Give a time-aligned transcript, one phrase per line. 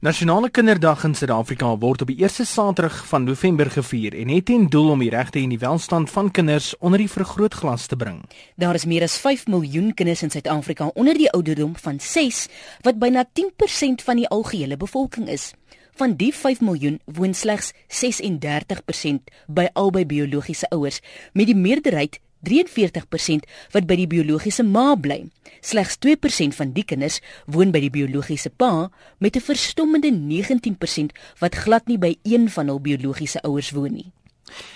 [0.00, 4.62] Nasionale Kinderdag in Suid-Afrika word op die eerste Saterdag van November gevier en het ten
[4.72, 8.22] doel om die regte en die welstand van kinders onder die vergrootglas te bring.
[8.56, 12.46] Daar is meer as 5 miljoen kinders in Suid-Afrika onder die ouderdom van 6
[12.80, 15.52] wat byna 10% van die algehele bevolking is.
[16.00, 21.02] Van die 5 miljoen woon slegs 36% by albei biologiese ouers,
[21.36, 25.24] met die meerderheid 43% wat by die biologiese ma bly.
[25.60, 31.54] Slegs 2% van die kinders woon by die biologiese pa met 'n verstommende 19% wat
[31.54, 34.12] glad nie by een van hul biologiese ouers woon nie.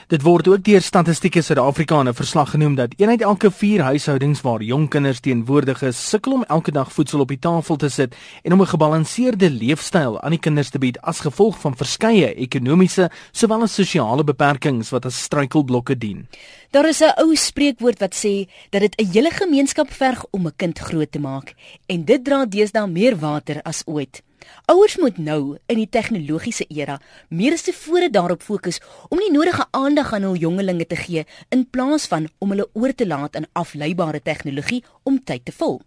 [0.06, 3.82] Dit word ook deur Statistiek Suid-Afrika in 'n verslag genoem dat een uit elke 4
[3.82, 7.88] huishoudings waar jong kinders teenwoordig is, sukkel om elke dag voedsel op die tafel te
[7.88, 12.34] sit en om 'n gebalanseerde leefstyl aan die kinders te bied as gevolg van verskeie
[12.34, 16.26] ekonomiese sowel as sosiale beperkings wat as struikelblokke dien.
[16.70, 20.56] Daar is 'n ou spreekwoord wat sê dat dit 'n hele gemeenskap verg om 'n
[20.56, 21.54] kind groot te maak
[21.86, 24.22] en dit dra deesdae meer water as ooit.
[24.66, 26.98] Ouers moet nou in die tegnologiese era
[27.28, 31.66] meer as tevore daarop fokus om die nodige aandag aan hul jongelinge te gee in
[31.70, 35.80] plaas van om hulle oor te laat aan afleibare tegnologie om tyd te vul.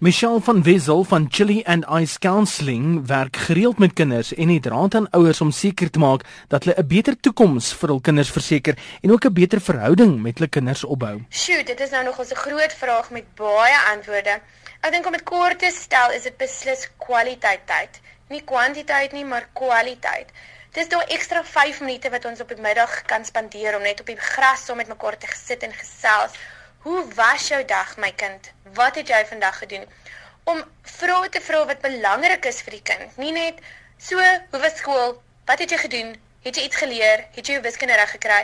[0.00, 4.94] Michelle van Wissel van Chili and Ice Counselling werk gereeld met kinders en het raad
[4.94, 8.78] aan ouers om seker te maak dat hulle 'n beter toekoms vir hul kinders verseker
[9.02, 11.24] en ook 'n beter verhouding met hulle kinders opbou.
[11.30, 14.40] Sjoe, dit is nou nog 'n groot vraag met baie antwoorde.
[14.80, 18.00] Ek dink om dit kort te stel, is dit beslis kwaliteit tyd.
[18.28, 20.32] Nie kwantiteit nie, maar kwaliteit.
[20.72, 24.06] Dis daai ekstra 5 minute wat ons op die middag kan spandeer om net op
[24.06, 26.32] die gras saam met mekaar te gesit en gesels.
[26.82, 28.50] Hoe was jou dag, my kind?
[28.74, 29.84] Wat het jy vandag gedoen?
[30.44, 33.16] Om vrae te vra wat belangrik is vir die kind.
[33.22, 33.60] Nie net
[34.02, 35.12] so, hoe was skool?
[35.46, 36.10] Wat het jy gedoen?
[36.42, 37.22] Het jy iets geleer?
[37.36, 38.40] Het jy jou wiskunde reg gekry?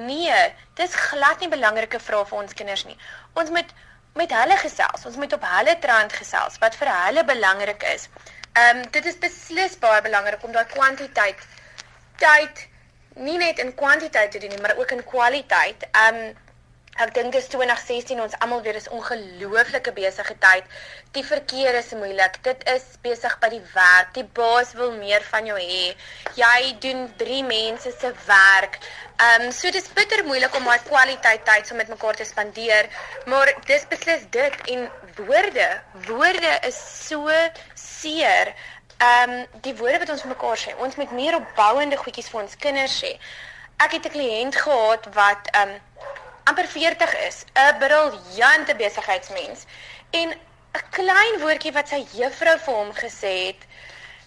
[0.00, 0.38] Nee,
[0.80, 2.96] dis glad nie belangrike vrae vir ons kinders nie.
[3.36, 3.74] Ons moet
[4.16, 5.04] met hulle gesels.
[5.04, 8.08] Ons moet op hulle trant gesels wat vir hulle belangrik is.
[8.54, 11.44] Ehm um, dit is beslis baie belangrik om daai kwantiteit
[12.16, 12.64] tyd
[13.20, 15.84] nie net in kwantiteit te doen nie, maar ook in kwaliteit.
[15.92, 16.43] Ehm um,
[16.94, 20.66] Ek dink dis 2016 ons almal weer is ongelooflike besige tyd.
[21.16, 22.36] Die verkeer is moeilik.
[22.46, 24.12] Dit is besig by die werk.
[24.14, 25.88] Die baas wil meer van jou hê.
[26.38, 28.78] Jy doen 3 mense se werk.
[29.16, 32.26] Ehm um, so dis bitter moeilik om daai kwaliteit tyd saam so met mekaar te
[32.28, 32.86] spandeer,
[33.26, 34.86] maar dis beslis dit en
[35.18, 35.66] woorde.
[36.06, 37.26] Woorde is so
[37.74, 38.52] seer.
[39.00, 40.76] Ehm um, die woorde wat ons mekaar sê.
[40.78, 43.16] Ons moet meer opbouende goedjies vir ons kinders sê.
[43.82, 45.82] Ek het 'n kliënt gehad wat ehm um,
[46.44, 49.64] amper 40 is, 'n briljante besigheidsmens
[50.10, 53.62] en 'n klein woordjie wat sy juffrou vir hom gesê het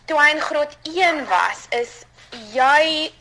[0.05, 1.93] toe hy in graad 1 was is
[2.53, 3.11] jy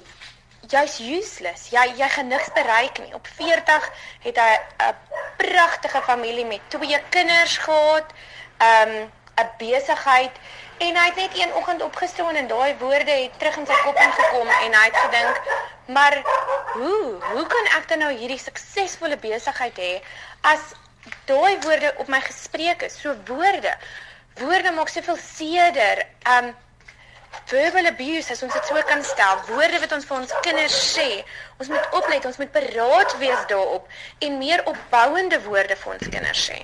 [0.70, 1.70] jy's useless.
[1.70, 3.14] Jy jy gaan niks bereik nie.
[3.14, 3.90] Op 40
[4.26, 4.52] het hy
[4.86, 4.94] 'n
[5.36, 8.12] pragtige familie met twee kinders gehad,
[8.58, 8.92] um
[9.36, 10.32] 'n besigheid
[10.78, 13.96] en hy het net een oggend opgestaan en daai woorde het terug in sy kop
[13.96, 15.40] ingekom en hy het gedink,
[15.86, 16.22] "Maar
[16.76, 17.16] hoe?
[17.32, 19.94] Hoe kan ek dan nou hierdie suksesvolle besigheid hê
[20.52, 20.74] as
[21.30, 23.00] daai woorde op my gespreek is?
[23.00, 23.74] So woorde.
[24.42, 26.04] Woorde maak soveel seerder.
[26.36, 26.54] Um
[27.46, 29.42] verbal abuse as ons dit so kan stel.
[29.50, 31.10] Woorde wat ons vir ons kinders sê.
[31.60, 33.90] Ons moet oplet, ons moet beraad wees daarop
[34.28, 36.62] en meer opbouende woorde vir ons kinders sê.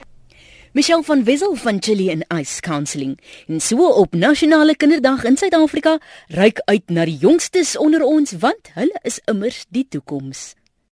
[0.75, 3.19] Michelle van Wissel van Chili and Ice Counselling.
[3.47, 8.73] En so op Nasionale Kinderdag in Suid-Afrika, reik uit na die jongstes onder ons want
[8.73, 10.55] hulle is immers die toekoms.